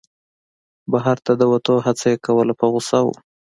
بهر 0.91 1.17
ته 1.25 1.31
د 1.39 1.41
وتلو 1.51 1.83
هڅه 1.85 2.05
یې 2.11 2.17
کوله 2.25 2.53
په 2.59 2.65
غوسه 2.71 2.99
و. 3.05 3.07